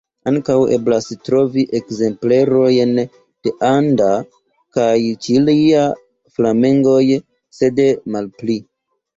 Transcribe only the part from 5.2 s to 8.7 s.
ĉilia flamengoj, sed malpli.